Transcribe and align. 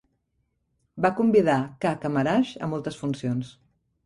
Va 1.05 1.11
convidar 1.19 1.57
K. 1.85 1.93
Kamaraj 2.07 2.55
a 2.63 2.71
moltes 2.73 2.99
funcions. 3.05 3.55